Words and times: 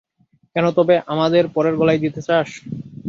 কেন 0.55 0.65
তবে 0.77 0.95
আমাদের 1.07 1.43
পরের 1.55 1.75
গলায় 1.79 2.01
দিতে 2.03 2.21
চাস? 2.27 2.49